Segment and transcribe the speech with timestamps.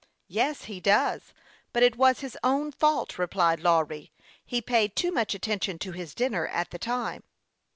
[0.27, 1.31] "Yes, he does;
[1.71, 4.11] but it was his own fault," re plied Lawry."
[4.43, 7.21] He was paying too much atten tion to his dinner at the time."